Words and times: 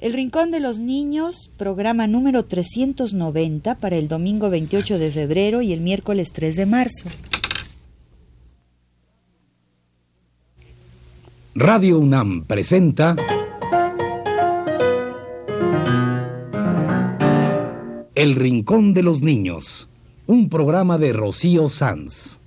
El 0.00 0.14
Rincón 0.14 0.50
de 0.50 0.60
los 0.60 0.78
Niños, 0.78 1.50
programa 1.58 2.06
número 2.06 2.46
390 2.46 3.74
para 3.74 3.96
el 3.96 4.08
domingo 4.08 4.48
28 4.48 4.98
de 4.98 5.10
febrero 5.10 5.60
y 5.60 5.74
el 5.74 5.82
miércoles 5.82 6.32
3 6.32 6.56
de 6.56 6.64
marzo. 6.64 7.10
Radio 11.54 11.98
UNAM 11.98 12.46
presenta 12.46 13.14
El 18.14 18.36
Rincón 18.36 18.94
de 18.94 19.02
los 19.02 19.20
Niños, 19.20 19.90
un 20.26 20.48
programa 20.48 20.96
de 20.96 21.12
Rocío 21.12 21.68
Sanz. 21.68 22.39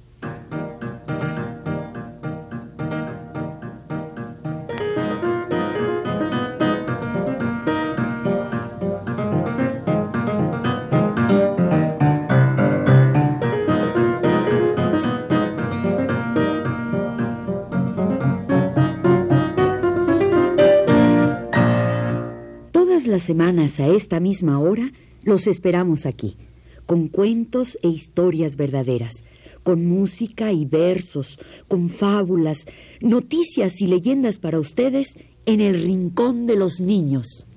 Esta 24.14 24.22
misma 24.22 24.60
hora 24.60 24.92
los 25.24 25.48
esperamos 25.48 26.06
aquí, 26.06 26.38
con 26.86 27.08
cuentos 27.08 27.80
e 27.82 27.88
historias 27.88 28.58
verdaderas, 28.58 29.26
con 29.64 29.88
música 29.88 30.52
y 30.52 30.66
versos, 30.66 31.39
con 31.68 31.89
fábulas, 31.89 32.67
noticias 33.02 33.81
y 33.81 33.88
leyendas 33.88 34.38
para 34.38 34.59
ustedes 34.59 35.16
en 35.48 35.62
el 35.62 35.81
Rincón 35.81 36.45
de 36.45 36.56
los 36.56 36.80
Niños. 36.80 37.48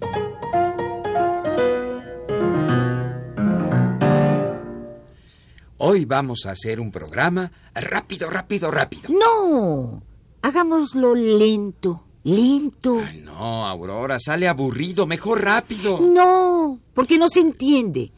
Hoy 5.77 6.07
vamos 6.07 6.47
a 6.47 6.53
hacer 6.53 6.81
un 6.81 6.91
programa 6.91 7.53
rápido, 7.75 8.31
rápido, 8.31 8.71
rápido. 8.71 9.11
No, 9.11 10.03
hagámoslo 10.41 11.15
lento, 11.15 12.06
lento. 12.27 13.01
Ay, 13.07 13.23
no, 13.25 13.67
Aurora, 13.67 14.19
sale 14.19 14.49
aburrido. 14.49 15.07
Mejor 15.07 15.43
rápido. 15.43 16.01
No, 16.01 16.79
porque 16.93 17.19
no 17.19 17.29
se 17.29 17.41
entiende. 17.41 18.11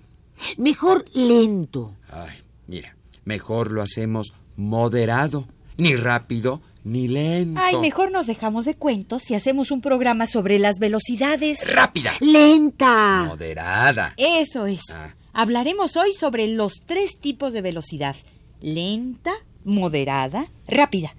Mejor 0.56 1.04
lento. 1.12 1.94
Ay, 2.10 2.38
mira, 2.66 2.96
mejor 3.24 3.70
lo 3.70 3.82
hacemos 3.82 4.32
moderado. 4.56 5.46
Ni 5.76 5.94
rápido, 5.94 6.60
ni 6.84 7.06
lento. 7.06 7.60
Ay, 7.62 7.76
mejor 7.76 8.10
nos 8.10 8.26
dejamos 8.26 8.64
de 8.64 8.74
cuentos 8.74 9.30
y 9.30 9.34
hacemos 9.34 9.70
un 9.70 9.80
programa 9.80 10.26
sobre 10.26 10.58
las 10.58 10.78
velocidades. 10.80 11.72
Rápida. 11.72 12.12
Lenta. 12.20 13.24
Moderada. 13.28 14.14
Eso 14.16 14.66
es. 14.66 14.82
Ah. 14.92 15.14
Hablaremos 15.32 15.96
hoy 15.96 16.12
sobre 16.14 16.48
los 16.48 16.82
tres 16.86 17.18
tipos 17.18 17.52
de 17.52 17.62
velocidad. 17.62 18.16
Lenta, 18.60 19.32
moderada, 19.64 20.50
rápida. 20.66 21.14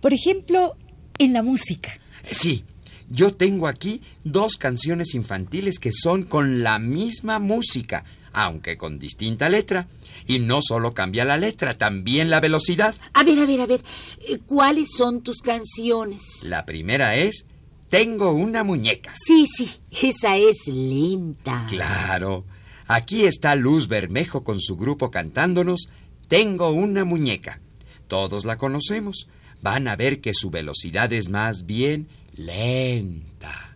Por 0.00 0.12
ejemplo, 0.12 0.76
en 1.18 1.32
la 1.32 1.42
música. 1.42 2.00
Sí, 2.30 2.64
yo 3.08 3.34
tengo 3.34 3.66
aquí 3.66 4.02
dos 4.24 4.56
canciones 4.56 5.14
infantiles 5.14 5.78
que 5.78 5.92
son 5.92 6.24
con 6.24 6.62
la 6.62 6.78
misma 6.78 7.38
música, 7.38 8.04
aunque 8.32 8.76
con 8.76 8.98
distinta 8.98 9.48
letra. 9.48 9.88
Y 10.26 10.38
no 10.38 10.60
solo 10.62 10.94
cambia 10.94 11.24
la 11.24 11.36
letra, 11.36 11.76
también 11.78 12.30
la 12.30 12.40
velocidad. 12.40 12.94
A 13.14 13.24
ver, 13.24 13.38
a 13.40 13.46
ver, 13.46 13.60
a 13.62 13.66
ver. 13.66 13.82
eh, 14.28 14.38
¿Cuáles 14.46 14.90
son 14.96 15.22
tus 15.22 15.38
canciones? 15.38 16.44
La 16.44 16.64
primera 16.66 17.16
es 17.16 17.46
Tengo 17.88 18.32
una 18.32 18.62
muñeca. 18.62 19.12
Sí, 19.26 19.46
sí, 19.46 19.68
esa 19.90 20.36
es 20.36 20.68
lenta. 20.68 21.66
Claro. 21.68 22.44
Aquí 22.86 23.24
está 23.24 23.54
Luz 23.56 23.88
Bermejo 23.88 24.44
con 24.44 24.60
su 24.60 24.76
grupo 24.76 25.10
cantándonos 25.10 25.88
Tengo 26.28 26.70
una 26.70 27.04
muñeca. 27.04 27.60
Todos 28.06 28.44
la 28.44 28.56
conocemos. 28.56 29.26
Van 29.62 29.88
a 29.88 29.96
ver 29.96 30.20
que 30.20 30.34
su 30.34 30.50
velocidad 30.50 31.12
es 31.12 31.28
más 31.28 31.66
bien 31.66 32.08
lenta. 32.34 33.69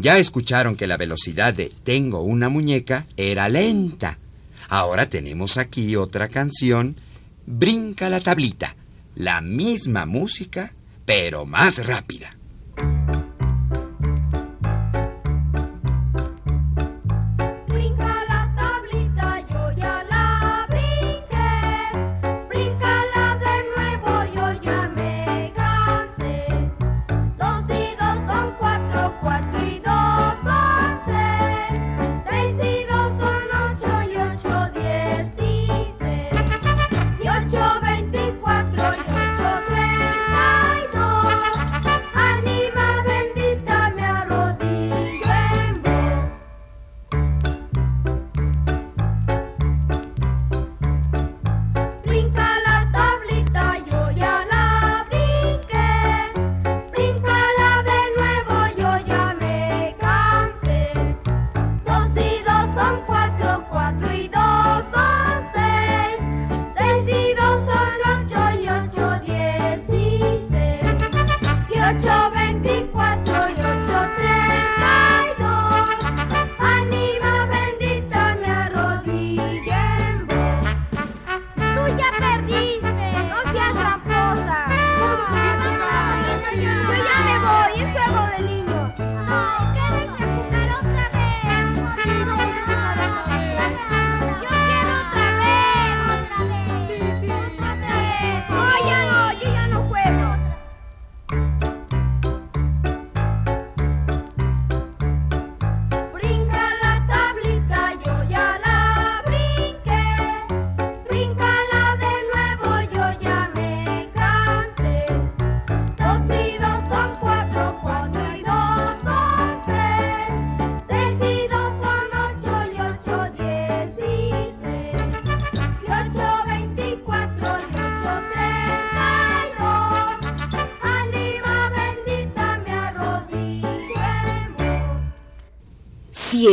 Ya 0.00 0.16
escucharon 0.18 0.76
que 0.76 0.86
la 0.86 0.96
velocidad 0.96 1.52
de 1.52 1.72
Tengo 1.82 2.22
una 2.22 2.48
muñeca 2.48 3.06
era 3.16 3.48
lenta. 3.48 4.18
Ahora 4.68 5.08
tenemos 5.08 5.56
aquí 5.56 5.96
otra 5.96 6.28
canción, 6.28 6.96
Brinca 7.46 8.08
la 8.08 8.20
tablita. 8.20 8.76
La 9.16 9.40
misma 9.40 10.06
música, 10.06 10.72
pero 11.04 11.46
más 11.46 11.84
rápida. 11.84 12.37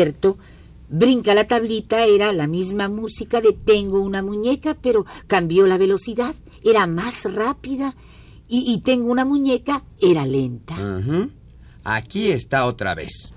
Cierto. 0.06 0.38
Brinca 0.88 1.34
la 1.34 1.48
tablita 1.48 2.06
era 2.06 2.32
la 2.32 2.46
misma 2.46 2.90
música 2.90 3.42
de 3.42 3.54
Tengo 3.54 4.02
una 4.02 4.22
muñeca, 4.22 4.78
pero 4.80 5.06
cambió 5.26 5.66
la 5.66 5.78
velocidad, 5.78 6.36
era 6.64 6.86
más 6.86 7.26
rápida. 7.34 7.96
Y, 8.48 8.72
y 8.72 8.82
Tengo 8.82 9.12
una 9.12 9.26
muñeca 9.26 9.84
era 10.00 10.26
lenta. 10.26 10.76
Aquí 11.84 12.32
está 12.32 12.66
otra 12.68 12.94
vez. 12.94 13.34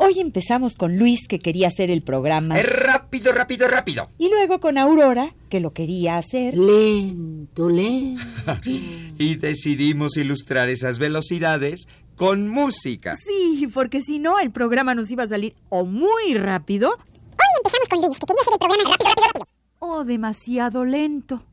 Hoy 0.00 0.20
empezamos 0.20 0.74
con 0.74 0.96
Luis, 0.96 1.28
que 1.28 1.38
quería 1.38 1.66
hacer 1.68 1.90
el 1.90 2.02
programa. 2.02 2.56
Rápido, 3.10 3.32
rápido, 3.32 3.68
rápido. 3.68 4.10
Y 4.18 4.30
luego 4.30 4.60
con 4.60 4.78
Aurora, 4.78 5.34
que 5.48 5.60
lo 5.60 5.72
quería 5.72 6.16
hacer. 6.18 6.56
Lento, 6.56 7.68
lento. 7.68 8.22
Y 9.18 9.34
decidimos 9.36 10.16
ilustrar 10.16 10.68
esas 10.68 10.98
velocidades 10.98 11.88
con 12.14 12.48
música. 12.48 13.16
Sí, 13.16 13.68
porque 13.72 14.00
si 14.00 14.18
no, 14.18 14.38
el 14.38 14.52
programa 14.52 14.94
nos 14.94 15.10
iba 15.10 15.24
a 15.24 15.28
salir 15.28 15.54
o 15.68 15.84
muy 15.84 16.34
rápido 16.34 16.96
Hoy 17.38 17.46
empezamos 17.58 17.88
con 17.88 18.00
Luis, 18.00 18.18
que 18.18 18.26
quería 18.26 18.42
hacer 18.42 18.52
el 18.52 18.58
programa 18.58 18.82
rápido, 18.84 19.08
rápido, 19.08 19.26
rápido. 19.26 19.46
o 19.78 20.04
demasiado 20.04 20.84
lento. 20.84 21.44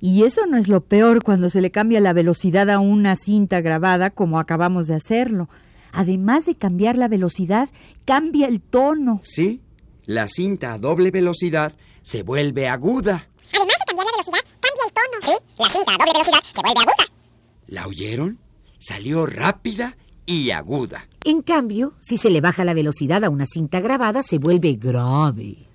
Y 0.00 0.22
eso 0.22 0.46
no 0.46 0.56
es 0.56 0.68
lo 0.68 0.80
peor 0.80 1.22
cuando 1.22 1.48
se 1.48 1.60
le 1.60 1.70
cambia 1.70 2.00
la 2.00 2.12
velocidad 2.12 2.70
a 2.70 2.78
una 2.78 3.16
cinta 3.16 3.60
grabada 3.60 4.10
como 4.10 4.38
acabamos 4.38 4.86
de 4.86 4.94
hacerlo. 4.94 5.48
Además 5.92 6.46
de 6.46 6.54
cambiar 6.54 6.96
la 6.96 7.08
velocidad, 7.08 7.68
cambia 8.04 8.46
el 8.46 8.60
tono. 8.60 9.20
Sí, 9.24 9.62
la 10.04 10.28
cinta 10.28 10.74
a 10.74 10.78
doble 10.78 11.10
velocidad 11.10 11.72
se 12.02 12.22
vuelve 12.22 12.68
aguda. 12.68 13.28
Además 13.52 13.76
de 13.78 13.84
cambiar 13.86 14.06
la 14.06 14.12
velocidad, 14.12 14.40
cambia 14.60 14.82
el 14.86 14.92
tono. 14.92 15.18
Sí, 15.22 15.44
la 15.58 15.70
cinta 15.70 15.92
a 15.92 15.96
doble 15.98 16.12
velocidad 16.12 16.40
se 16.44 16.62
vuelve 16.62 16.80
aguda. 16.80 17.04
¿La 17.66 17.86
oyeron? 17.86 18.38
Salió 18.78 19.26
rápida 19.26 19.96
y 20.24 20.50
aguda. 20.50 21.08
En 21.24 21.42
cambio, 21.42 21.94
si 22.00 22.16
se 22.16 22.30
le 22.30 22.40
baja 22.40 22.64
la 22.64 22.74
velocidad 22.74 23.24
a 23.24 23.30
una 23.30 23.46
cinta 23.46 23.80
grabada, 23.80 24.22
se 24.22 24.38
vuelve 24.38 24.74
grave. 24.74 25.66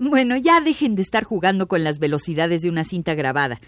Bueno, 0.00 0.38
ya 0.38 0.62
dejen 0.62 0.94
de 0.94 1.02
estar 1.02 1.24
jugando 1.24 1.68
con 1.68 1.84
las 1.84 1.98
velocidades 1.98 2.62
de 2.62 2.70
una 2.70 2.84
cinta 2.84 3.14
grabada. 3.14 3.60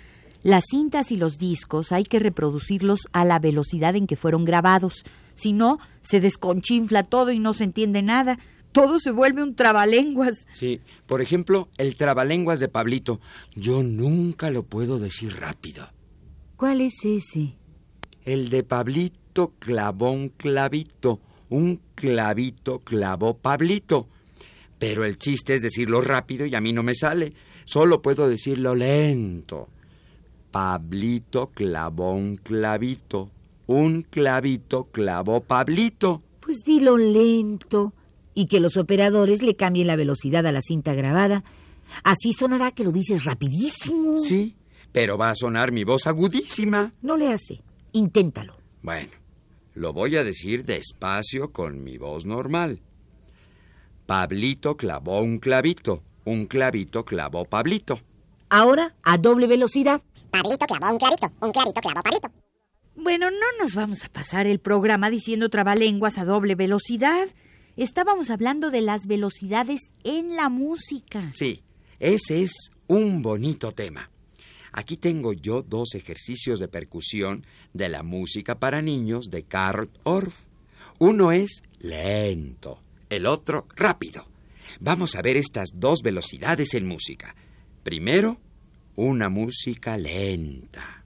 Las 0.42 0.64
cintas 0.70 1.12
y 1.12 1.16
los 1.16 1.36
discos 1.36 1.92
hay 1.92 2.04
que 2.04 2.18
reproducirlos 2.18 3.06
a 3.12 3.26
la 3.26 3.38
velocidad 3.38 3.96
en 3.96 4.06
que 4.06 4.16
fueron 4.16 4.46
grabados. 4.46 5.04
Si 5.34 5.52
no, 5.52 5.78
se 6.00 6.20
desconchinfla 6.20 7.02
todo 7.02 7.32
y 7.32 7.38
no 7.38 7.52
se 7.52 7.64
entiende 7.64 8.00
nada. 8.00 8.38
Todo 8.72 8.98
se 8.98 9.10
vuelve 9.10 9.42
un 9.42 9.54
trabalenguas. 9.54 10.46
Sí, 10.52 10.80
por 11.04 11.20
ejemplo, 11.20 11.68
el 11.76 11.96
trabalenguas 11.96 12.60
de 12.60 12.68
Pablito. 12.68 13.20
Yo 13.54 13.82
nunca 13.82 14.50
lo 14.50 14.62
puedo 14.62 14.98
decir 14.98 15.36
rápido. 15.38 15.90
¿Cuál 16.56 16.80
es 16.80 17.04
ese? 17.04 17.58
El 18.24 18.48
de 18.48 18.62
Pablito 18.62 19.52
clavó 19.58 20.10
un 20.10 20.30
clavito. 20.30 21.20
Un 21.50 21.78
clavito 21.94 22.78
clavó 22.78 23.36
Pablito. 23.36 24.08
Pero 24.82 25.04
el 25.04 25.16
chiste 25.16 25.54
es 25.54 25.62
decirlo 25.62 26.00
rápido 26.00 26.44
y 26.44 26.56
a 26.56 26.60
mí 26.60 26.72
no 26.72 26.82
me 26.82 26.96
sale. 26.96 27.34
Solo 27.64 28.02
puedo 28.02 28.28
decirlo 28.28 28.74
lento. 28.74 29.68
Pablito 30.50 31.50
clavó 31.54 32.14
un 32.14 32.36
clavito. 32.36 33.30
Un 33.68 34.02
clavito 34.02 34.88
clavó 34.90 35.40
Pablito. 35.40 36.20
Pues 36.40 36.64
dilo 36.66 36.98
lento. 36.98 37.94
Y 38.34 38.46
que 38.46 38.58
los 38.58 38.76
operadores 38.76 39.44
le 39.44 39.54
cambien 39.54 39.86
la 39.86 39.94
velocidad 39.94 40.44
a 40.48 40.52
la 40.52 40.60
cinta 40.60 40.94
grabada. 40.94 41.44
Así 42.02 42.32
sonará 42.32 42.72
que 42.72 42.82
lo 42.82 42.90
dices 42.90 43.24
rapidísimo. 43.24 44.16
Sí, 44.18 44.56
pero 44.90 45.16
va 45.16 45.30
a 45.30 45.36
sonar 45.36 45.70
mi 45.70 45.84
voz 45.84 46.08
agudísima. 46.08 46.92
No 47.02 47.16
le 47.16 47.32
hace. 47.32 47.62
Inténtalo. 47.92 48.56
Bueno, 48.82 49.12
lo 49.74 49.92
voy 49.92 50.16
a 50.16 50.24
decir 50.24 50.64
despacio 50.64 51.52
con 51.52 51.84
mi 51.84 51.98
voz 51.98 52.26
normal. 52.26 52.80
Pablito 54.12 54.76
clavó 54.76 55.22
un 55.22 55.38
clavito. 55.38 56.02
Un 56.26 56.44
clavito 56.44 57.02
clavó 57.02 57.46
Pablito. 57.46 57.98
Ahora, 58.50 58.94
a 59.02 59.16
doble 59.16 59.46
velocidad. 59.46 60.02
Pablito 60.30 60.66
clavó 60.66 60.92
un 60.92 60.98
clavito, 60.98 61.32
un 61.40 61.50
clavito 61.50 61.80
clavó 61.80 62.02
Pablito. 62.02 62.30
Bueno, 62.94 63.30
no 63.30 63.46
nos 63.58 63.74
vamos 63.74 64.04
a 64.04 64.10
pasar 64.10 64.46
el 64.46 64.58
programa 64.58 65.08
diciendo 65.08 65.48
trabalenguas 65.48 66.18
a 66.18 66.26
doble 66.26 66.56
velocidad. 66.56 67.26
Estábamos 67.78 68.28
hablando 68.28 68.70
de 68.70 68.82
las 68.82 69.06
velocidades 69.06 69.94
en 70.04 70.36
la 70.36 70.50
música. 70.50 71.30
Sí, 71.34 71.62
ese 71.98 72.42
es 72.42 72.52
un 72.88 73.22
bonito 73.22 73.72
tema. 73.72 74.10
Aquí 74.72 74.98
tengo 74.98 75.32
yo 75.32 75.62
dos 75.62 75.94
ejercicios 75.94 76.60
de 76.60 76.68
percusión 76.68 77.46
de 77.72 77.88
la 77.88 78.02
música 78.02 78.58
para 78.58 78.82
niños 78.82 79.30
de 79.30 79.44
Karl 79.44 79.88
Orff. 80.02 80.44
Uno 80.98 81.32
es 81.32 81.62
lento, 81.78 82.78
el 83.12 83.26
otro 83.26 83.66
rápido. 83.76 84.26
Vamos 84.80 85.16
a 85.16 85.22
ver 85.22 85.36
estas 85.36 85.70
dos 85.74 86.00
velocidades 86.02 86.74
en 86.74 86.86
música. 86.86 87.34
Primero, 87.82 88.40
una 88.96 89.28
música 89.28 89.96
lenta. 89.96 91.04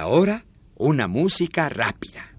Ahora, 0.00 0.44
una 0.76 1.06
música 1.06 1.68
rápida. 1.68 2.29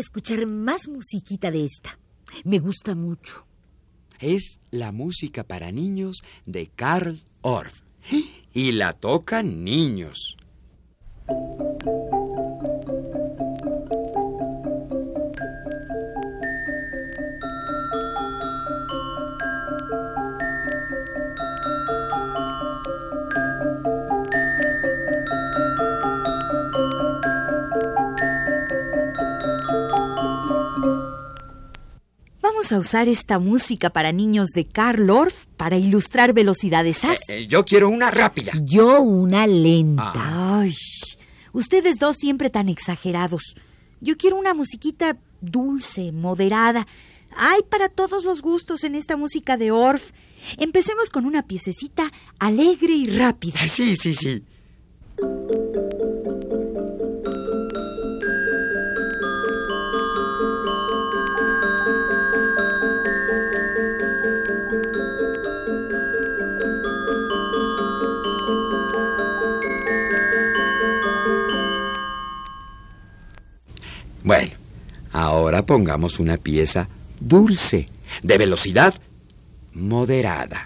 Escuchar 0.00 0.46
más 0.46 0.88
musiquita 0.88 1.50
de 1.50 1.64
esta. 1.64 1.98
Me 2.44 2.58
gusta 2.58 2.94
mucho. 2.94 3.46
Es 4.20 4.60
la 4.70 4.92
música 4.92 5.44
para 5.44 5.72
niños 5.72 6.22
de 6.46 6.68
Karl 6.68 7.20
Orff. 7.42 7.82
Y 8.52 8.72
la 8.72 8.92
tocan 8.94 9.64
niños. 9.64 10.36
Vamos 32.68 32.84
a 32.84 32.88
usar 32.88 33.08
esta 33.08 33.38
música 33.38 33.90
para 33.90 34.10
niños 34.10 34.48
de 34.48 34.66
Karl 34.66 35.08
Orff 35.08 35.46
para 35.56 35.76
ilustrar 35.76 36.32
velocidades. 36.32 37.04
Eh, 37.04 37.06
¿As? 37.06 37.18
eh, 37.28 37.46
yo 37.46 37.64
quiero 37.64 37.88
una 37.88 38.10
rápida. 38.10 38.50
Yo 38.64 39.02
una 39.02 39.46
lenta. 39.46 40.12
Ay, 40.16 40.74
ustedes 41.52 42.00
dos 42.00 42.16
siempre 42.16 42.50
tan 42.50 42.68
exagerados. 42.68 43.54
Yo 44.00 44.16
quiero 44.16 44.36
una 44.36 44.52
musiquita 44.52 45.16
dulce, 45.40 46.10
moderada, 46.10 46.88
Hay 47.36 47.60
para 47.70 47.88
todos 47.88 48.24
los 48.24 48.42
gustos 48.42 48.82
en 48.82 48.96
esta 48.96 49.16
música 49.16 49.56
de 49.56 49.70
Orff. 49.70 50.10
Empecemos 50.58 51.10
con 51.10 51.24
una 51.24 51.42
piececita 51.42 52.10
alegre 52.40 52.94
y 52.94 53.06
rápida. 53.16 53.60
Sí, 53.68 53.96
sí, 53.96 54.12
sí. 54.12 54.42
Pongamos 75.66 76.18
una 76.18 76.36
pieza 76.36 76.88
dulce, 77.20 77.88
de 78.22 78.38
velocidad 78.38 78.94
moderada. 79.74 80.65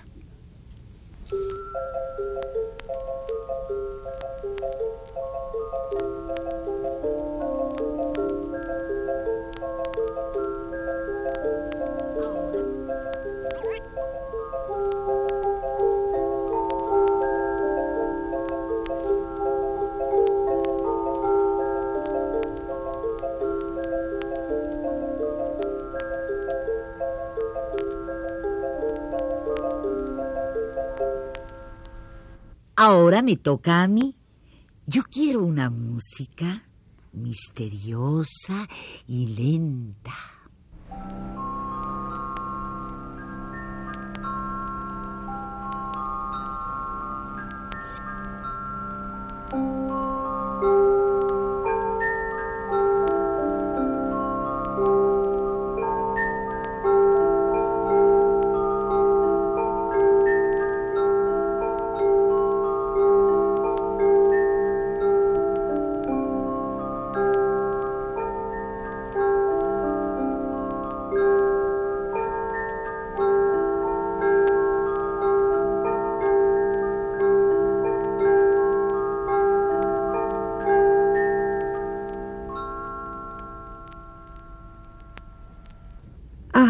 Ahora 32.82 33.20
me 33.20 33.36
toca 33.36 33.82
a 33.82 33.88
mí. 33.88 34.16
Yo 34.86 35.02
quiero 35.02 35.42
una 35.42 35.68
música 35.68 36.62
misteriosa 37.12 38.66
y 39.06 39.26
lenta. 39.26 40.14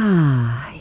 Ay, 0.02 0.80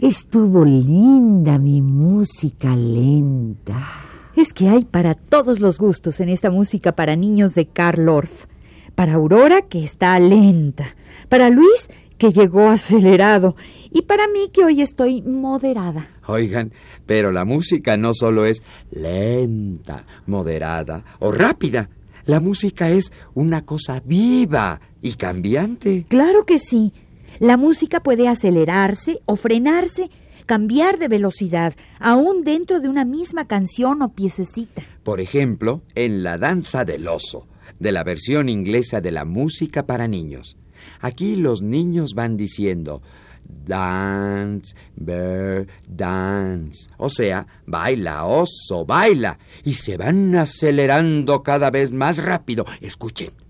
estuvo 0.00 0.64
linda 0.64 1.58
mi 1.58 1.82
música 1.82 2.74
lenta. 2.74 3.86
Es 4.34 4.54
que 4.54 4.70
hay 4.70 4.86
para 4.86 5.14
todos 5.14 5.60
los 5.60 5.78
gustos 5.78 6.20
en 6.20 6.30
esta 6.30 6.50
música 6.50 6.92
para 6.92 7.16
niños 7.16 7.54
de 7.54 7.66
Karl 7.66 8.08
Orff. 8.08 8.46
Para 8.94 9.14
Aurora, 9.14 9.60
que 9.60 9.84
está 9.84 10.18
lenta. 10.18 10.86
Para 11.28 11.50
Luis, 11.50 11.90
que 12.16 12.32
llegó 12.32 12.70
acelerado. 12.70 13.56
Y 13.90 14.02
para 14.02 14.26
mí, 14.26 14.48
que 14.50 14.64
hoy 14.64 14.80
estoy 14.80 15.20
moderada. 15.20 16.08
Oigan, 16.26 16.72
pero 17.04 17.30
la 17.30 17.44
música 17.44 17.98
no 17.98 18.14
solo 18.14 18.46
es 18.46 18.62
lenta, 18.90 20.06
moderada 20.24 21.04
o 21.18 21.30
rápida. 21.30 21.90
La 22.24 22.40
música 22.40 22.88
es 22.88 23.12
una 23.34 23.66
cosa 23.66 24.00
viva 24.02 24.80
y 25.02 25.12
cambiante. 25.12 26.06
Claro 26.08 26.46
que 26.46 26.58
sí. 26.58 26.94
La 27.40 27.56
música 27.56 28.00
puede 28.00 28.28
acelerarse 28.28 29.20
o 29.26 29.36
frenarse, 29.36 30.10
cambiar 30.46 30.98
de 30.98 31.08
velocidad, 31.08 31.74
aún 31.98 32.44
dentro 32.44 32.80
de 32.80 32.88
una 32.88 33.04
misma 33.04 33.46
canción 33.46 34.02
o 34.02 34.12
piececita. 34.12 34.82
Por 35.02 35.20
ejemplo, 35.20 35.82
en 35.94 36.22
La 36.22 36.38
Danza 36.38 36.84
del 36.84 37.08
Oso, 37.08 37.46
de 37.78 37.92
la 37.92 38.04
versión 38.04 38.48
inglesa 38.48 39.00
de 39.00 39.10
la 39.10 39.24
música 39.24 39.86
para 39.86 40.06
niños. 40.06 40.56
Aquí 41.00 41.36
los 41.36 41.62
niños 41.62 42.14
van 42.14 42.36
diciendo 42.36 43.02
dance, 43.46 44.74
bear, 44.96 45.66
dance. 45.86 46.88
O 46.98 47.10
sea, 47.10 47.46
baila, 47.66 48.24
oso, 48.24 48.84
baila. 48.86 49.38
Y 49.64 49.74
se 49.74 49.96
van 49.96 50.34
acelerando 50.34 51.42
cada 51.42 51.70
vez 51.70 51.90
más 51.90 52.22
rápido. 52.22 52.64
Escuchen. 52.80 53.43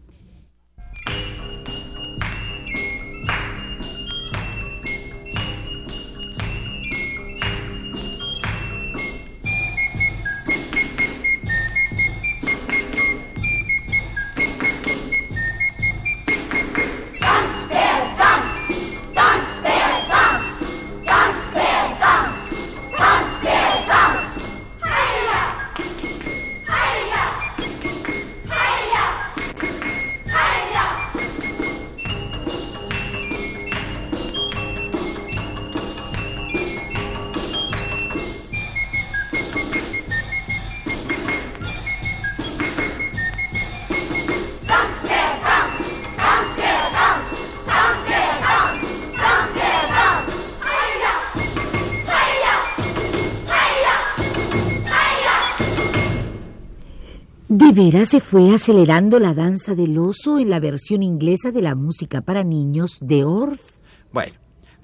¿De 57.74 57.82
veras 57.82 58.10
se 58.10 58.20
fue 58.20 58.54
acelerando 58.54 59.18
la 59.18 59.34
danza 59.34 59.74
del 59.74 59.98
oso 59.98 60.38
en 60.38 60.48
la 60.48 60.60
versión 60.60 61.02
inglesa 61.02 61.50
de 61.50 61.60
la 61.60 61.74
música 61.74 62.20
para 62.20 62.44
niños 62.44 62.98
de 63.00 63.24
Orff? 63.24 63.78
Bueno, 64.12 64.34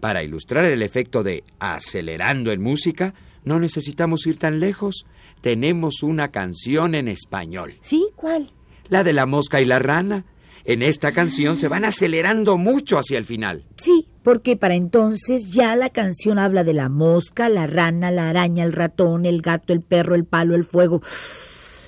para 0.00 0.24
ilustrar 0.24 0.64
el 0.64 0.82
efecto 0.82 1.22
de 1.22 1.44
acelerando 1.60 2.50
en 2.50 2.60
música, 2.60 3.14
no 3.44 3.60
necesitamos 3.60 4.26
ir 4.26 4.38
tan 4.38 4.58
lejos. 4.58 5.06
Tenemos 5.40 6.02
una 6.02 6.32
canción 6.32 6.96
en 6.96 7.06
español. 7.06 7.74
¿Sí? 7.80 8.08
¿Cuál? 8.16 8.50
La 8.88 9.04
de 9.04 9.12
la 9.12 9.24
mosca 9.24 9.60
y 9.60 9.66
la 9.66 9.78
rana. 9.78 10.24
En 10.64 10.82
esta 10.82 11.12
canción 11.12 11.58
se 11.58 11.68
van 11.68 11.84
acelerando 11.84 12.56
mucho 12.56 12.98
hacia 12.98 13.18
el 13.18 13.24
final. 13.24 13.66
Sí, 13.76 14.08
porque 14.24 14.56
para 14.56 14.74
entonces 14.74 15.52
ya 15.52 15.76
la 15.76 15.90
canción 15.90 16.40
habla 16.40 16.64
de 16.64 16.74
la 16.74 16.88
mosca, 16.88 17.48
la 17.48 17.68
rana, 17.68 18.10
la 18.10 18.28
araña, 18.28 18.64
el 18.64 18.72
ratón, 18.72 19.26
el 19.26 19.42
gato, 19.42 19.72
el 19.72 19.80
perro, 19.80 20.16
el 20.16 20.24
palo, 20.24 20.56
el 20.56 20.64
fuego. 20.64 21.00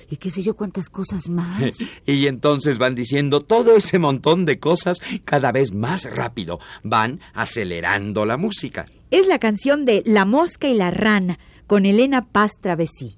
Y 0.09 0.17
qué 0.17 0.29
sé 0.31 0.43
yo 0.43 0.55
cuántas 0.55 0.89
cosas 0.89 1.29
más. 1.29 1.73
Y 2.05 2.27
entonces 2.27 2.77
van 2.77 2.95
diciendo 2.95 3.41
todo 3.41 3.75
ese 3.75 3.99
montón 3.99 4.45
de 4.45 4.59
cosas 4.59 4.99
cada 5.25 5.51
vez 5.51 5.73
más 5.73 6.13
rápido. 6.15 6.59
Van 6.83 7.19
acelerando 7.33 8.25
la 8.25 8.37
música. 8.37 8.85
Es 9.11 9.27
la 9.27 9.39
canción 9.39 9.85
de 9.85 10.01
La 10.05 10.25
mosca 10.25 10.67
y 10.67 10.73
la 10.73 10.91
rana, 10.91 11.39
con 11.67 11.85
Elena 11.85 12.25
Paz 12.25 12.53
Travesí. 12.59 13.17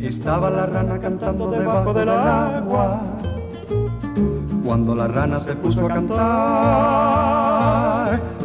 Estaba 0.00 0.50
la 0.50 0.66
rana 0.66 1.00
cantando 1.00 1.50
debajo 1.50 1.92
del 1.92 2.08
agua. 2.08 3.02
Cuando 4.64 4.94
la 4.94 5.08
rana 5.08 5.40
se 5.40 5.56
puso 5.56 5.86
a 5.86 5.88
cantar, 5.88 6.20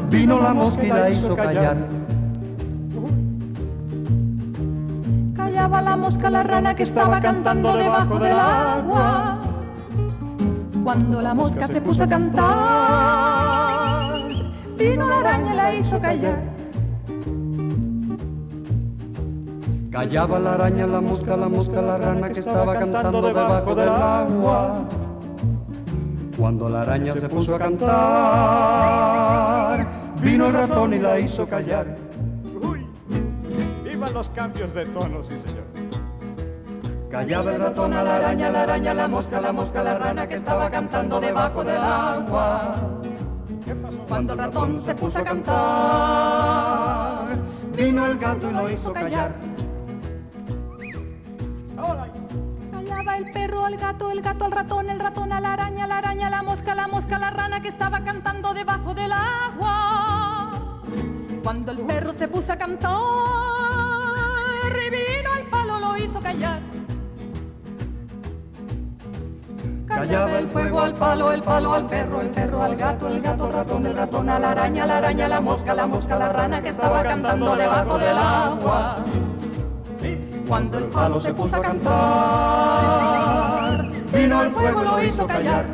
vino 0.09 0.41
la 0.41 0.53
mosca 0.53 0.83
y 0.83 0.89
la 0.89 1.09
hizo 1.09 1.35
callar. 1.35 1.87
Callaba 5.61 5.81
la 5.83 5.95
mosca 5.95 6.31
la 6.31 6.41
rana 6.41 6.73
que 6.75 6.81
estaba 6.81 7.21
cantando 7.21 7.77
debajo 7.77 8.17
del 8.17 8.39
agua. 8.39 9.37
Cuando 10.83 11.21
la 11.21 11.35
mosca 11.35 11.67
se 11.67 11.79
puso 11.79 12.01
a 12.01 12.07
cantar, 12.09 12.49
vino 14.75 15.07
la 15.07 15.19
araña 15.19 15.53
y 15.53 15.55
la 15.55 15.75
hizo 15.75 16.01
callar. 16.01 16.41
Callaba 19.91 20.39
la 20.39 20.53
araña, 20.53 20.87
la 20.87 20.99
mosca, 20.99 21.37
la 21.37 21.47
mosca, 21.47 21.79
la 21.79 21.97
rana 21.99 22.31
que 22.31 22.39
estaba 22.39 22.73
cantando 22.79 23.21
debajo 23.21 23.75
del 23.75 23.89
agua. 23.89 24.87
Cuando 26.39 26.69
la 26.69 26.81
araña 26.81 27.13
se 27.15 27.29
puso 27.29 27.53
a 27.53 27.59
cantar, 27.59 27.85
vino 30.23 30.47
el 30.47 30.53
ratón 30.53 30.95
y 30.95 30.97
la 30.97 31.19
hizo 31.19 31.45
callar. 31.45 31.85
Los 34.09 34.29
cambios 34.29 34.73
de 34.73 34.85
tono, 34.87 35.21
sí 35.23 35.29
señor. 35.45 35.63
Callaba 37.09 37.51
el 37.53 37.61
ratón 37.61 37.93
a 37.93 38.03
la 38.03 38.17
araña, 38.17 38.49
la 38.51 38.63
araña, 38.63 38.93
la 38.93 39.07
mosca, 39.07 39.39
la 39.39 39.53
mosca, 39.53 39.83
la 39.83 39.97
rana 39.97 40.27
que 40.27 40.35
estaba 40.35 40.69
cantando 40.69 41.19
debajo 41.21 41.63
del 41.63 41.81
agua. 41.81 42.75
Cuando 44.09 44.33
el 44.33 44.39
ratón 44.39 44.81
se 44.81 44.93
puso 44.95 45.19
a 45.19 45.23
cantar, 45.23 45.55
vino 47.75 48.05
el 48.05 48.17
gato 48.17 48.49
y 48.49 48.53
lo 48.53 48.69
hizo 48.69 48.91
callar. 48.91 49.33
Callaba 52.71 53.17
el 53.17 53.31
perro 53.31 53.65
al 53.65 53.77
gato, 53.77 54.11
el 54.11 54.21
gato 54.21 54.45
al 54.45 54.51
ratón, 54.51 54.89
el 54.89 54.99
ratón 54.99 55.31
a 55.31 55.39
la 55.39 55.53
araña, 55.53 55.87
la 55.87 55.99
araña 55.99 56.29
la 56.29 56.43
mosca, 56.43 56.75
la 56.75 56.87
mosca 56.87 57.17
la 57.17 57.29
rana 57.29 57.61
que 57.61 57.69
estaba 57.69 58.03
cantando 58.03 58.53
debajo 58.53 58.93
del 58.93 59.11
agua. 59.13 60.81
Cuando 61.43 61.71
el 61.71 61.79
perro 61.79 62.13
se 62.13 62.27
puso 62.27 62.53
a 62.53 62.57
cantar, 62.57 62.99
callar. 66.31 66.59
Callaba 69.87 70.39
el 70.39 70.47
fuego 70.47 70.81
al 70.81 70.93
palo, 70.93 71.31
el 71.31 71.41
palo 71.41 71.73
al 71.73 71.85
perro, 71.85 72.21
el 72.21 72.29
perro 72.29 72.63
al 72.63 72.75
gato, 72.75 73.07
el 73.07 73.21
gato 73.21 73.45
al 73.45 73.53
ratón, 73.53 73.85
el 73.85 73.95
ratón 73.95 74.29
a 74.29 74.39
la 74.39 74.51
araña, 74.51 74.85
la 74.85 74.97
araña 74.97 75.27
la 75.27 75.41
mosca, 75.41 75.73
la 75.75 75.85
mosca 75.85 76.15
la 76.17 76.29
rana 76.29 76.61
que 76.61 76.69
estaba 76.69 77.03
cantando 77.03 77.55
debajo 77.55 77.97
del 77.99 78.17
agua. 78.17 79.03
Cuando 80.47 80.77
el 80.77 80.85
palo 80.85 81.19
se 81.19 81.33
puso 81.33 81.57
a 81.57 81.61
cantar, 81.61 81.91
vino 84.13 84.41
el 84.41 84.51
fuego 84.51 84.81
lo 84.83 85.03
hizo 85.03 85.27
callar. 85.27 85.65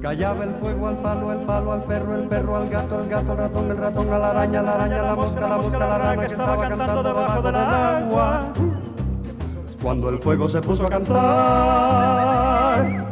Callaba 0.00 0.44
el 0.44 0.54
fuego 0.54 0.88
al 0.88 0.96
palo, 0.96 1.30
el 1.30 1.40
palo 1.40 1.72
al 1.72 1.82
perro, 1.84 2.16
el 2.16 2.22
perro 2.26 2.56
al 2.56 2.70
gato, 2.70 3.00
el 3.02 3.08
gato 3.10 3.32
al 3.32 3.38
ratón, 3.38 3.70
el 3.70 3.76
ratón 3.76 4.10
a 4.10 4.18
la 4.18 4.30
araña, 4.30 4.62
la 4.62 4.72
araña 4.72 5.00
a 5.00 5.02
la 5.02 5.14
mosca, 5.14 5.40
la 5.40 5.56
mosca 5.58 5.76
a 5.76 5.80
la 5.80 5.98
rana 5.98 6.20
que 6.20 6.26
estaba 6.26 6.68
cantando 6.68 7.02
debajo 7.02 7.42
del 7.42 7.56
agua. 7.56 8.52
Cuando 9.82 10.08
el 10.08 10.18
fuego 10.18 10.48
se 10.48 10.62
puso 10.62 10.86
a 10.86 10.88
cantar, 10.88 11.20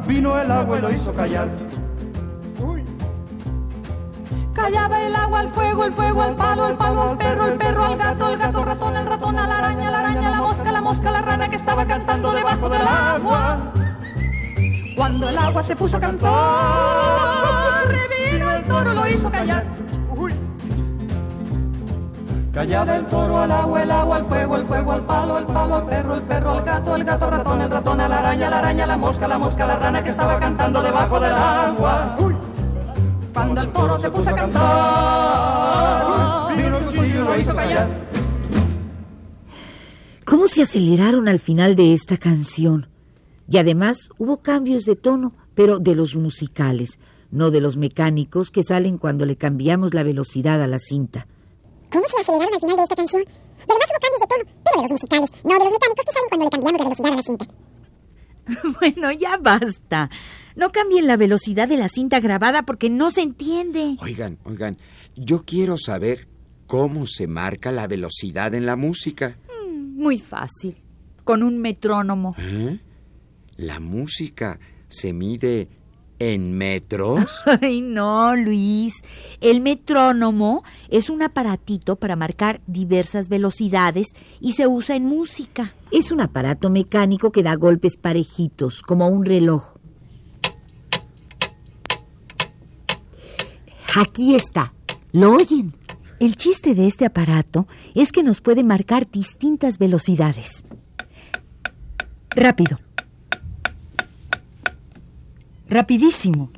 vino 0.07 0.41
el 0.41 0.51
agua 0.51 0.79
y 0.79 0.81
lo 0.81 0.91
hizo 0.91 1.13
callar. 1.13 1.49
Callaba 4.55 5.03
el 5.03 5.15
agua 5.15 5.41
al 5.41 5.51
fuego, 5.51 5.85
el 5.85 5.93
fuego 5.93 6.23
al 6.23 6.37
palo, 6.37 6.69
el 6.69 6.77
palo 6.77 7.03
al 7.03 7.19
perro, 7.19 7.49
el 7.49 7.59
perro 7.59 7.85
al 7.85 7.99
gato, 7.99 8.31
el 8.33 8.39
gato 8.39 8.59
al 8.61 8.65
ratón, 8.65 8.97
el 8.97 9.07
ratón 9.07 9.39
a 9.39 9.47
la 9.47 9.59
araña, 9.59 9.91
la 9.91 9.99
araña 9.99 10.29
a 10.29 10.31
la 10.31 10.41
mosca, 10.41 10.73
la 10.73 10.81
mosca 10.81 11.11
a 11.11 11.13
la 11.13 11.21
rana 11.21 11.51
que 11.51 11.57
estaba 11.57 11.85
cantando 11.85 12.33
debajo 12.33 12.71
del 12.71 12.81
agua. 12.81 13.59
Cuando 14.99 15.29
el 15.29 15.39
agua 15.39 15.63
se 15.63 15.77
puso 15.77 15.97
a 15.97 16.01
cantar, 16.01 16.33
vino 18.33 18.51
el 18.51 18.65
toro, 18.65 18.93
lo 18.95 19.07
hizo 19.07 19.31
callar. 19.31 19.65
uy, 20.17 20.35
Callaba 22.53 22.97
el 22.97 23.07
toro 23.07 23.39
al 23.39 23.53
agua, 23.53 23.85
el 23.85 23.93
agua 23.93 24.17
al 24.17 24.25
fuego, 24.25 24.57
el 24.57 24.67
fuego 24.67 24.91
al 24.91 25.03
palo, 25.03 25.39
el 25.39 25.47
palo 25.47 25.77
al 25.77 25.87
perro, 25.87 26.15
el 26.17 26.23
perro 26.23 26.51
al 26.51 26.65
gato, 26.65 26.97
el 26.97 27.05
gato 27.05 27.25
al 27.27 27.31
ratón, 27.31 27.61
el 27.61 27.71
ratón 27.71 28.01
a 28.01 28.09
la 28.09 28.19
araña, 28.19 28.51
la 28.51 28.59
araña 28.59 28.83
a 28.83 28.87
la 28.89 28.97
mosca, 28.97 29.29
la 29.29 29.39
mosca 29.39 29.63
a 29.63 29.67
la 29.69 29.77
rana 29.77 30.03
que 30.03 30.11
estaba 30.11 30.41
cantando 30.41 30.83
debajo 30.83 31.21
del 31.21 31.33
agua. 31.33 32.17
Cuando 33.33 33.61
el 33.61 33.69
toro 33.69 34.01
se 34.01 34.11
puso 34.11 34.31
a 34.31 34.35
cantar, 34.35 34.67
vino 36.57 36.77
el 36.77 36.89
chillo 36.89 37.05
y 37.07 37.25
lo 37.25 37.37
hizo 37.39 37.55
callar. 37.55 37.87
¿Cómo 40.25 40.49
se 40.49 40.63
aceleraron 40.63 41.29
al 41.29 41.39
final 41.39 41.77
de 41.77 41.95
esta 41.95 42.17
canción? 42.17 42.98
Y 43.51 43.57
además 43.57 44.11
hubo 44.19 44.43
cambios 44.43 44.85
de 44.85 44.97
tono, 44.97 45.33
pero 45.55 45.79
de 45.79 45.95
los 45.95 46.15
musicales, 46.17 46.99
no 47.31 47.51
de 47.51 47.61
los 47.61 47.77
mecánicos 47.77 48.51
que 48.51 48.63
salen 48.63 48.99
cuando 48.99 49.25
le 49.25 49.37
cambiamos 49.37 49.95
la 49.95 50.03
velocidad 50.03 50.63
a 50.63 50.67
la 50.67 50.79
cinta. 50.79 51.27
¿Cómo 51.91 52.05
se 52.09 52.21
aceleraron 52.21 52.55
al 52.55 52.61
final 52.61 52.77
de 52.77 52.83
esta 52.83 52.97
canción? 52.97 53.23
Y 53.23 53.71
además 53.71 53.91
hubo 53.91 54.01
cambios 54.01 54.21
de 54.21 54.27
tono, 54.27 54.45
pero 54.65 54.77
de 54.77 54.83
los 54.83 54.93
musicales, 54.93 55.31
no 55.45 55.55
de 55.55 55.65
los 55.65 55.73
mecánicos 55.73 56.05
que 56.05 56.13
salen 56.13 56.29
cuando 56.29 56.45
le 56.45 56.51
cambiamos 56.51 56.81
la 56.81 56.85
velocidad 56.85 57.13
a 57.13 57.17
la 57.17 57.23
cinta. 57.23 57.47
Bueno, 58.81 59.13
ya 59.13 59.37
basta. 59.37 60.09
No 60.57 60.73
cambien 60.73 61.07
la 61.07 61.17
velocidad 61.17 61.69
de 61.69 61.77
la 61.77 61.89
cinta 61.89 62.19
grabada 62.19 62.63
porque 62.63 62.89
no 62.89 63.11
se 63.11 63.21
entiende. 63.21 63.97
Oigan, 64.01 64.39
oigan, 64.45 64.79
yo 65.17 65.45
quiero 65.45 65.77
saber 65.77 66.29
cómo 66.67 67.07
se 67.07 67.27
marca 67.27 67.73
la 67.73 67.87
velocidad 67.87 68.55
en 68.55 68.65
la 68.65 68.75
música. 68.75 69.37
Muy 69.69 70.19
fácil. 70.19 70.83
Con 71.25 71.43
un 71.43 71.59
metrónomo. 71.59 72.35
¿Eh? 72.39 72.79
¿La 73.59 73.81
música 73.81 74.61
se 74.87 75.13
mide 75.13 75.69
en 76.21 76.57
metros? 76.57 77.43
Ay, 77.61 77.81
no, 77.81 78.37
Luis. 78.37 78.95
El 79.41 79.63
metrónomo 79.63 80.63
es 80.89 81.11
un 81.11 81.23
aparatito 81.23 81.97
para 81.97 82.15
marcar 82.15 82.61
diversas 82.69 83.29
velocidades 83.29 84.07
y 84.41 84.53
se 84.53 84.69
usa 84.69 84.95
en 84.95 85.07
música. 85.07 85.75
Es 85.91 86.13
un 86.13 86.21
aparato 86.21 86.71
mecánico 86.71 87.33
que 87.33 87.43
da 87.43 87.57
golpes 87.57 87.97
parejitos, 87.97 88.81
como 88.81 89.09
un 89.09 89.25
reloj. 89.25 89.75
Aquí 93.97 94.37
está. 94.37 94.73
¿Lo 95.11 95.33
oyen? 95.35 95.75
El 96.21 96.37
chiste 96.37 96.77
de 96.77 96.87
este 96.87 97.07
aparato 97.07 97.67
es 97.97 98.13
que 98.13 98.23
nos 98.23 98.41
puede 98.41 98.63
marcar 98.63 99.11
distintas 99.11 99.79
velocidades. 99.79 100.65
Rápido. 102.31 102.79
Rapidísimo. 105.69 106.51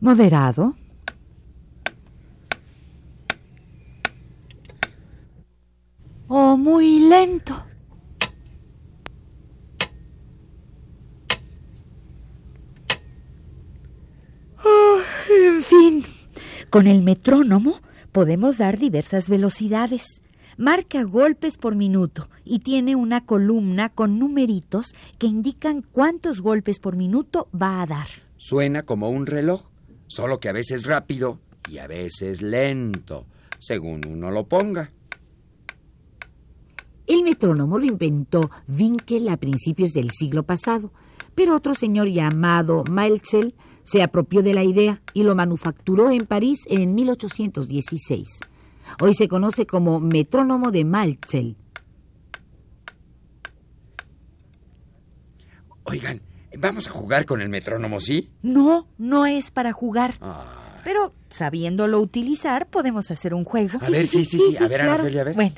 Moderado. 0.00 0.74
O 6.28 6.56
muy 6.56 7.00
lento. 7.08 7.54
Ah, 14.58 14.98
en 15.30 15.62
fin, 15.62 16.04
con 16.68 16.88
el 16.88 17.02
metrónomo 17.02 17.80
podemos 18.10 18.58
dar 18.58 18.76
diversas 18.76 19.28
velocidades. 19.28 20.20
Marca 20.58 21.02
golpes 21.02 21.58
por 21.58 21.76
minuto 21.76 22.28
y 22.42 22.60
tiene 22.60 22.96
una 22.96 23.26
columna 23.26 23.90
con 23.90 24.18
numeritos 24.18 24.94
que 25.18 25.26
indican 25.26 25.82
cuántos 25.82 26.40
golpes 26.40 26.78
por 26.78 26.96
minuto 26.96 27.48
va 27.54 27.82
a 27.82 27.86
dar. 27.86 28.06
Suena 28.38 28.82
como 28.82 29.10
un 29.10 29.26
reloj, 29.26 29.64
solo 30.06 30.40
que 30.40 30.48
a 30.48 30.52
veces 30.52 30.86
rápido 30.86 31.40
y 31.70 31.78
a 31.78 31.86
veces 31.86 32.40
lento, 32.40 33.26
según 33.58 34.06
uno 34.06 34.30
lo 34.30 34.46
ponga. 34.48 34.92
El 37.06 37.22
metrónomo 37.22 37.78
lo 37.78 37.84
inventó 37.84 38.50
Winkel 38.66 39.28
a 39.28 39.36
principios 39.36 39.92
del 39.92 40.10
siglo 40.10 40.44
pasado, 40.44 40.90
pero 41.34 41.54
otro 41.54 41.74
señor 41.74 42.08
llamado 42.08 42.82
Maelzel 42.90 43.54
se 43.84 44.02
apropió 44.02 44.42
de 44.42 44.54
la 44.54 44.64
idea 44.64 45.02
y 45.12 45.22
lo 45.22 45.36
manufacturó 45.36 46.10
en 46.10 46.26
París 46.26 46.60
en 46.68 46.94
1816. 46.94 48.40
Hoy 49.00 49.14
se 49.14 49.28
conoce 49.28 49.66
como 49.66 50.00
metrónomo 50.00 50.70
de 50.70 50.84
Maelzel. 50.84 51.56
Oigan, 55.84 56.20
vamos 56.58 56.88
a 56.88 56.90
jugar 56.90 57.24
con 57.26 57.40
el 57.40 57.48
metrónomo, 57.48 58.00
¿sí? 58.00 58.30
No, 58.42 58.88
no 58.98 59.26
es 59.26 59.50
para 59.50 59.72
jugar. 59.72 60.16
Ah, 60.20 60.80
Pero 60.84 61.14
sabiéndolo 61.30 62.00
utilizar, 62.00 62.66
podemos 62.68 63.10
hacer 63.10 63.34
un 63.34 63.44
juego. 63.44 63.78
a 63.80 63.90
ver, 63.90 64.06
sí, 64.06 64.24
sí, 64.24 64.40
sí, 64.50 64.56
a 64.62 64.68
ver, 64.68 64.80
claro. 64.82 65.04
A 65.04 65.06
ver. 65.06 65.34
Bueno, 65.34 65.54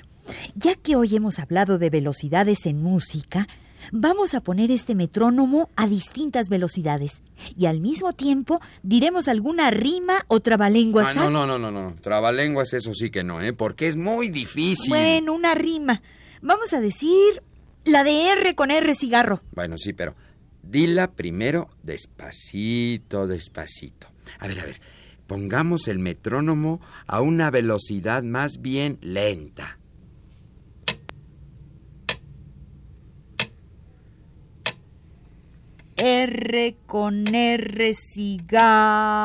ya 0.54 0.74
que 0.74 0.96
hoy 0.96 1.16
hemos 1.16 1.38
hablado 1.38 1.78
de 1.78 1.88
velocidades 1.90 2.66
en 2.66 2.82
música, 2.82 3.46
vamos 3.92 4.34
a 4.34 4.40
poner 4.40 4.70
este 4.70 4.94
metrónomo 4.94 5.70
a 5.76 5.86
distintas 5.86 6.48
velocidades. 6.48 7.22
Y 7.56 7.66
al 7.66 7.80
mismo 7.80 8.12
tiempo 8.12 8.60
diremos 8.82 9.28
alguna 9.28 9.70
rima 9.70 10.24
o 10.28 10.40
trabalenguas. 10.40 11.08
Ah, 11.08 11.14
no, 11.14 11.30
no, 11.30 11.46
no, 11.46 11.58
no, 11.58 11.70
no. 11.70 11.94
Trabalenguas, 12.00 12.72
eso 12.72 12.94
sí 12.94 13.10
que 13.10 13.24
no, 13.24 13.40
¿eh? 13.40 13.52
Porque 13.52 13.88
es 13.88 13.96
muy 13.96 14.30
difícil. 14.30 14.90
Bueno, 14.90 15.32
una 15.32 15.54
rima. 15.54 16.02
Vamos 16.42 16.72
a 16.72 16.80
decir 16.80 17.42
la 17.84 18.04
de 18.04 18.30
R 18.30 18.54
con 18.54 18.70
R 18.70 18.94
cigarro. 18.94 19.42
Bueno, 19.54 19.76
sí, 19.76 19.92
pero 19.92 20.14
dila 20.62 21.12
primero 21.12 21.70
despacito, 21.82 23.26
despacito. 23.26 24.08
A 24.38 24.48
ver, 24.48 24.60
a 24.60 24.64
ver. 24.64 24.80
Pongamos 25.26 25.88
el 25.88 25.98
metrónomo 25.98 26.80
a 27.06 27.20
una 27.20 27.50
velocidad 27.50 28.22
más 28.22 28.62
bien 28.62 28.96
lenta. 29.02 29.77
R 36.00 36.76
con 36.86 37.26
R 37.34 37.92
cigarro. 37.94 39.18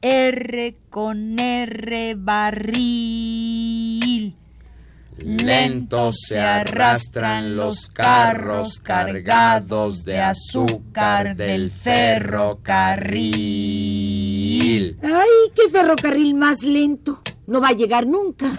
R 0.00 0.76
con 0.88 1.38
R 1.38 2.14
barril. 2.16 3.58
Lento 5.18 6.10
se 6.12 6.40
arrastran 6.40 7.54
los 7.54 7.88
carros 7.88 8.78
cargados 8.78 10.04
de 10.04 10.20
azúcar 10.20 11.36
del 11.36 11.70
ferrocarril. 11.70 12.58
¡Ay, 15.02 15.52
qué 15.54 15.68
ferrocarril 15.70 16.34
más 16.34 16.62
lento! 16.62 17.20
No 17.46 17.60
va 17.60 17.68
a 17.68 17.72
llegar 17.72 18.06
nunca. 18.06 18.50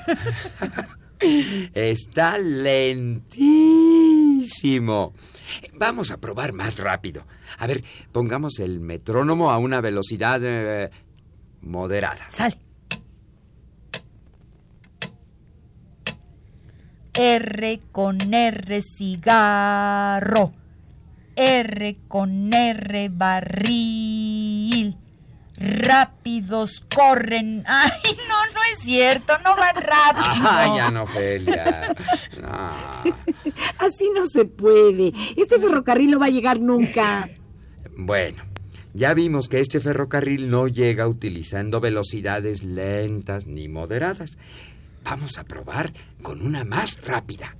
Está 1.74 2.38
lentísimo. 2.38 3.24
Vamos 5.74 6.12
a 6.12 6.18
probar 6.18 6.54
más 6.54 6.80
rápido. 6.80 7.26
A 7.58 7.68
ver, 7.68 7.84
pongamos 8.12 8.60
el 8.60 8.80
metrónomo 8.80 9.52
a 9.52 9.58
una 9.58 9.82
velocidad 9.82 10.40
eh, 10.44 10.90
moderada. 11.62 12.30
Sale. 12.30 12.58
R 17.14 17.82
con 17.92 18.34
R 18.34 18.82
cigarro. 18.82 20.54
R 21.36 21.98
con 22.08 22.54
R 22.54 23.10
barril. 23.10 24.98
Rápidos 25.60 26.84
corren. 26.96 27.64
Ay, 27.68 28.16
no, 28.28 28.46
no 28.54 28.60
es 28.74 28.84
cierto, 28.84 29.34
no 29.44 29.56
van 29.56 29.76
rápido. 29.76 30.50
Ay, 30.50 30.80
Ana 30.80 31.04
Ofelia. 31.04 31.96
No. 32.42 33.14
Así 33.78 34.10
no 34.16 34.26
se 34.26 34.46
puede. 34.46 35.14
Este 35.36 35.60
ferrocarril 35.60 36.12
no 36.12 36.20
va 36.20 36.28
a 36.28 36.30
llegar 36.30 36.60
nunca. 36.60 37.30
Bueno, 37.96 38.44
ya 38.94 39.14
vimos 39.14 39.50
que 39.50 39.60
este 39.60 39.80
ferrocarril 39.80 40.50
no 40.50 40.68
llega 40.68 41.08
utilizando 41.08 41.82
velocidades 41.82 42.64
lentas 42.64 43.46
ni 43.46 43.68
moderadas. 43.68 44.38
Vamos 45.04 45.38
a 45.38 45.44
probar 45.44 45.94
con 46.22 46.42
una 46.42 46.64
más 46.64 47.02
rápida. 47.04 47.56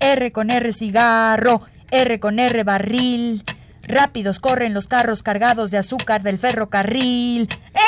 R 0.00 0.32
con 0.32 0.50
R 0.50 0.72
cigarro, 0.72 1.62
R 1.90 2.20
con 2.20 2.38
R 2.38 2.62
barril. 2.64 3.42
Rápidos 3.86 4.40
corren 4.40 4.74
los 4.74 4.88
carros 4.88 5.22
cargados 5.22 5.70
de 5.70 5.78
azúcar 5.78 6.22
del 6.22 6.38
ferrocarril. 6.38 7.42
¡Eh! 7.42 7.78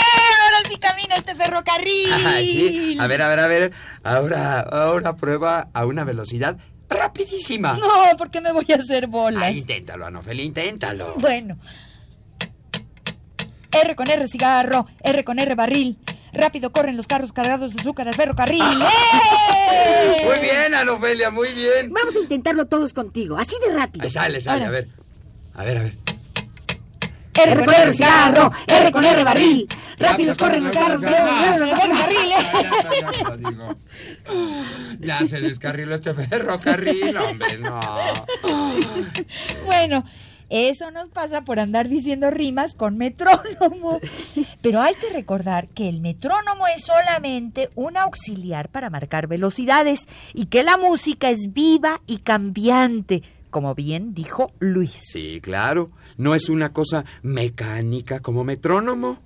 Ahora 0.45 0.69
sí 0.69 0.77
camina 0.79 1.17
este 1.17 1.35
ferrocarril. 1.35 2.13
Ah, 2.27 2.39
sí. 2.41 2.97
A 3.01 3.07
ver, 3.07 3.23
a 3.23 3.29
ver, 3.29 3.41
a 3.41 3.47
ver. 3.47 3.73
Ahora, 4.05 4.61
ahora 4.61 5.17
prueba 5.17 5.69
a 5.73 5.87
una 5.87 6.05
velocidad 6.05 6.59
rapidísima. 6.89 7.75
No, 7.75 8.17
porque 8.17 8.41
me 8.41 8.53
voy 8.53 8.67
a 8.73 8.77
hacer 8.77 9.07
bolas. 9.07 9.43
Ah, 9.43 9.51
inténtalo, 9.51 10.07
Anofel, 10.07 10.41
inténtalo. 10.41 11.15
Bueno. 11.19 11.59
R 13.73 13.97
con 13.97 14.09
R 14.09 14.29
cigarro, 14.29 14.87
R 15.03 15.25
con 15.25 15.39
R 15.39 15.55
barril. 15.55 15.99
Rápido 16.33 16.71
corren 16.71 16.97
los 16.97 17.07
carros 17.07 17.33
cargados 17.33 17.75
de 17.75 17.81
azúcar 17.81 18.09
al 18.09 18.15
ferrocarril. 18.15 18.63
¡Eh! 18.63 20.25
Muy 20.25 20.41
bien, 20.41 20.75
Anofelia, 20.75 21.31
muy 21.31 21.53
bien. 21.53 21.93
Vamos 21.93 22.15
a 22.17 22.21
intentarlo 22.21 22.67
todos 22.67 22.93
contigo, 22.93 23.37
así 23.37 23.57
de 23.67 23.75
rápido. 23.75 24.05
Ahí 24.05 24.11
sale, 24.11 24.41
sale, 24.41 24.65
a 24.65 24.71
ver. 24.71 24.89
A 25.57 25.65
ver, 25.65 25.79
a 25.79 25.83
ver. 25.83 25.97
R 27.35 27.65
con 27.65 27.75
R 27.75 27.93
cigarro, 27.93 28.51
R 28.67 28.93
con 28.93 29.05
R 29.05 29.25
barril. 29.25 29.67
Rápidos 29.99 30.39
corren 30.39 30.65
los 30.65 30.75
carros 30.77 31.01
ferrocarril. 31.01 32.33
Ya 35.01 35.27
se 35.27 35.41
descarriló 35.41 35.95
este 35.95 36.15
ferrocarril, 36.15 37.17
hombre, 37.17 37.59
no. 37.59 37.81
Bueno, 39.65 40.05
eso 40.49 40.91
nos 40.91 41.09
pasa 41.09 41.43
por 41.43 41.59
andar 41.59 41.89
diciendo 41.89 42.31
rimas 42.31 42.75
con 42.75 42.97
metrónomo. 42.97 44.01
Pero 44.63 44.81
hay 44.81 44.95
que 44.95 45.11
recordar 45.13 45.69
que 45.69 45.89
el 45.89 46.01
metrónomo 46.01 46.67
es 46.69 46.85
solamente 46.85 47.71
un 47.75 47.97
auxiliar 47.97 48.69
para 48.69 48.91
marcar 48.91 49.27
velocidades 49.27 50.07
y 50.35 50.47
que 50.47 50.63
la 50.63 50.77
música 50.77 51.31
es 51.31 51.53
viva 51.53 52.01
y 52.07 52.19
cambiante, 52.19 53.23
como 53.51 53.75
bien 53.75 54.15
dijo 54.15 54.53
Luis. 54.61 54.93
Sí, 55.13 55.41
claro. 55.43 55.91
No 56.17 56.35
es 56.35 56.49
una 56.49 56.73
cosa 56.73 57.05
mecánica 57.23 58.21
como 58.21 58.45
metrónomo. 58.45 59.21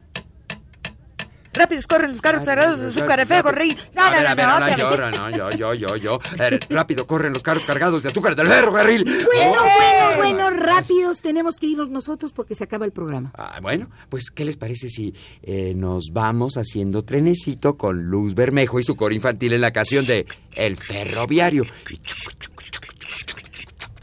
Rápidos 1.53 1.89
corren 1.89 2.13
los 2.13 2.21
carros 2.21 2.45
cargados 2.45 2.79
de 2.79 2.89
azúcar 2.91 3.27
ferrocarril. 3.27 3.77
No, 3.97 4.03
a 4.03 4.11
no, 4.11 4.17
ver, 4.17 4.27
a 4.29 4.35
ver, 4.37 4.47
no, 4.47 4.53
ahora 4.53 4.77
yo, 4.77 5.11
no, 5.11 5.51
yo, 5.51 5.75
yo, 5.75 5.97
yo, 5.97 6.21
rápido 6.69 7.09
corren 7.09 7.33
los 7.33 7.43
carros 7.43 7.65
cargados 7.65 8.05
de 8.05 8.09
azúcar 8.11 8.37
del 8.37 8.47
ferrocarril. 8.47 9.03
Bueno, 9.05 9.53
Oh. 9.61 10.17
bueno, 10.17 10.17
bueno, 10.47 10.51
rápidos 10.51 11.21
tenemos 11.21 11.57
que 11.57 11.67
irnos 11.67 11.91
nosotros 11.91 12.33
porque 12.33 12.55
se 12.55 12.63
acaba 12.63 12.85
el 12.87 12.93
programa. 12.93 13.33
Ah, 13.37 13.59
bueno, 13.61 13.91
pues, 14.09 14.31
¿qué 14.31 14.45
les 14.45 14.57
parece 14.57 14.89
si 14.91 15.13
eh, 15.43 15.73
nos 15.75 16.11
vamos 16.13 16.55
haciendo 16.57 17.03
trenecito 17.05 17.77
con 17.77 18.05
Luz 18.05 18.37
Bermejo 18.37 18.79
y 18.79 18.85
su 18.85 18.95
coro 18.95 19.13
infantil 19.13 19.53
en 19.53 19.61
la 19.63 19.73
canción 19.73 20.07
de 20.07 20.27
El 20.55 20.77
Ferroviario? 20.77 21.65
Y 21.89 21.97
chuc, 21.97 22.39
chuc, 22.39 22.63
chuc, 22.71 23.40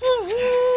chuc, 0.07 0.29
chuc, 0.39 0.76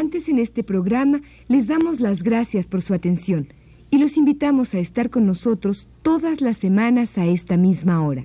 Participantes 0.00 0.28
en 0.28 0.38
este 0.38 0.64
programa 0.64 1.20
les 1.46 1.66
damos 1.66 2.00
las 2.00 2.22
gracias 2.22 2.66
por 2.66 2.80
su 2.80 2.94
atención 2.94 3.48
y 3.90 3.98
los 3.98 4.16
invitamos 4.16 4.72
a 4.72 4.78
estar 4.78 5.10
con 5.10 5.26
nosotros 5.26 5.88
todas 6.02 6.40
las 6.40 6.56
semanas 6.56 7.18
a 7.18 7.26
esta 7.26 7.58
misma 7.58 8.02
hora. 8.02 8.24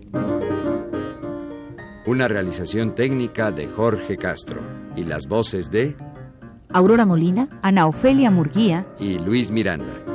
Una 2.06 2.28
realización 2.30 2.96
técnica 2.96 3.52
de 3.52 3.68
Jorge 3.68 4.16
Castro 4.16 4.62
y 4.96 5.04
las 5.04 5.28
voces 5.28 5.70
de 5.70 5.96
Aurora 6.70 7.06
Molina, 7.06 7.50
Ana 7.62 7.88
Ofelia 7.88 8.32
Murguía 8.32 8.88
y 9.00 9.20
Luis 9.20 9.52
Miranda. 9.52 10.15